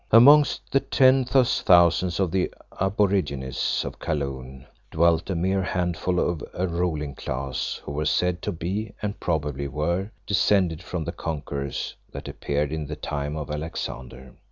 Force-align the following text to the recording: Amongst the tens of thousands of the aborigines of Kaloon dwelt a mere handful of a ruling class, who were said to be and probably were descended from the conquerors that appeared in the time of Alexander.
Amongst 0.09 0.71
the 0.71 0.79
tens 0.79 1.35
of 1.35 1.47
thousands 1.47 2.19
of 2.19 2.31
the 2.31 2.51
aborigines 2.79 3.83
of 3.85 3.99
Kaloon 3.99 4.65
dwelt 4.89 5.29
a 5.29 5.35
mere 5.35 5.61
handful 5.61 6.19
of 6.19 6.43
a 6.55 6.65
ruling 6.67 7.13
class, 7.13 7.79
who 7.83 7.91
were 7.91 8.05
said 8.05 8.41
to 8.41 8.51
be 8.51 8.93
and 9.03 9.19
probably 9.19 9.67
were 9.67 10.09
descended 10.25 10.81
from 10.81 11.03
the 11.03 11.11
conquerors 11.11 11.93
that 12.11 12.27
appeared 12.27 12.71
in 12.73 12.87
the 12.87 12.95
time 12.95 13.35
of 13.37 13.51
Alexander. 13.51 14.33